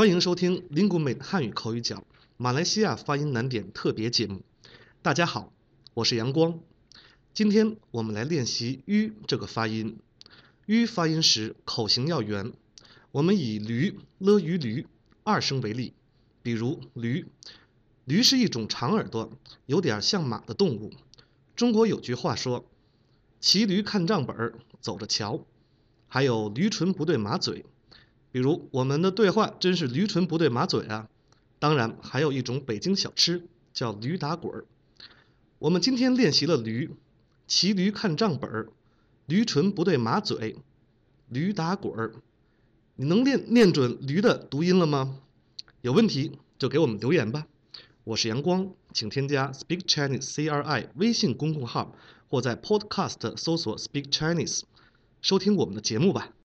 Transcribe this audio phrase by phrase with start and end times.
[0.00, 2.06] 欢迎收听 Lingumate 汉语口语角
[2.38, 4.40] 马来西亚发音难点特别节目。
[5.02, 5.52] 大家好，
[5.92, 6.58] 我是阳光。
[7.34, 9.98] 今天我们来练习“吁”这个发音。
[10.64, 12.54] “吁”发音时口型要圆。
[13.12, 14.86] 我们以驴、了、鱼、驴
[15.22, 15.92] 二声为例。
[16.42, 17.26] 比如驴，
[18.06, 19.30] 驴是一种长耳朵、
[19.66, 20.94] 有点像马的动物。
[21.54, 22.64] 中国有句话说
[23.38, 25.44] ：“骑驴看账本，走着瞧。”
[26.08, 27.66] 还有“驴唇不对马嘴”。
[28.32, 31.08] 比如我们的对话真是驴唇不对马嘴啊！
[31.58, 34.64] 当然，还有一种北京小吃叫驴打滚儿。
[35.58, 36.90] 我们今天练习了驴，
[37.46, 38.68] 骑驴看账本儿，
[39.26, 40.56] 驴唇不对马嘴，
[41.28, 42.14] 驴打滚儿。
[42.96, 45.18] 你能念念准驴的读音了吗？
[45.82, 47.46] 有问题就给我们留言吧。
[48.04, 51.94] 我是阳光，请添加 Speak Chinese CRI 微信公众号，
[52.28, 54.62] 或在 Podcast 搜索 Speak Chinese，
[55.20, 56.32] 收听我们的节目吧。